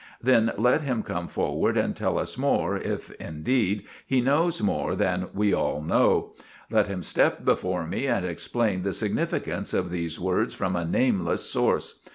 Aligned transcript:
Then 0.19 0.51
let 0.57 0.81
him 0.81 1.03
come 1.03 1.27
forward 1.27 1.77
and 1.77 1.95
tell 1.95 2.17
us 2.17 2.35
more, 2.35 2.75
if, 2.75 3.11
indeed, 3.21 3.83
he 4.03 4.19
knows 4.19 4.59
more 4.59 4.95
than 4.95 5.27
we 5.31 5.53
all 5.53 5.79
know. 5.79 6.33
Let 6.71 6.87
him 6.87 7.03
step 7.03 7.45
before 7.45 7.85
me 7.85 8.07
and 8.07 8.25
explain 8.25 8.81
the 8.81 8.93
significance 8.93 9.75
of 9.75 9.91
these 9.91 10.19
words 10.19 10.55
from 10.55 10.75
a 10.75 10.85
nameless 10.85 11.43
source. 11.47 11.99